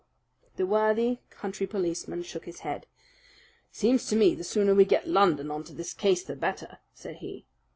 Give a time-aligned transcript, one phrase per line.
[0.55, 2.87] The worthy country policeman shook his head.
[3.71, 7.17] "Seems to me the sooner we get London on to this case the better," said
[7.17, 7.45] he.